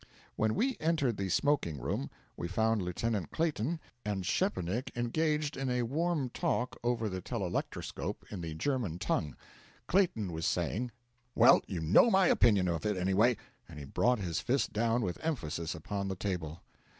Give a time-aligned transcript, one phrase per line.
[0.35, 5.83] When we entered the smoking room we found Lieutenant Clayton and Szczepanik engaged in a
[5.83, 9.35] warm talk over the telelectroscope in the German tongue.
[9.85, 10.89] Clayton was saying:
[11.35, 13.37] 'Well, you know my opinion of it, anyway!'
[13.69, 16.63] and he brought his fist down with emphasis upon the table.